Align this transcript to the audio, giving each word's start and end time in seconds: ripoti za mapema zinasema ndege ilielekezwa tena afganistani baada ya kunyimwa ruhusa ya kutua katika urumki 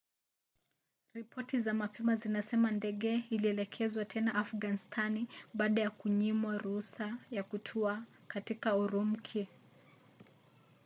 ripoti 1.13 1.61
za 1.61 1.73
mapema 1.73 2.15
zinasema 2.15 2.71
ndege 2.71 3.23
ilielekezwa 3.29 4.05
tena 4.05 4.35
afganistani 4.35 5.27
baada 5.53 5.81
ya 5.81 5.89
kunyimwa 5.89 6.57
ruhusa 6.57 7.17
ya 7.31 7.43
kutua 7.43 8.03
katika 8.27 8.75
urumki 8.75 9.47